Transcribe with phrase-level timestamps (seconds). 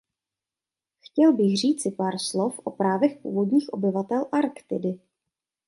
[0.99, 4.99] Chtěl bych říci pár slov o právech původních obyvatel Arktidy.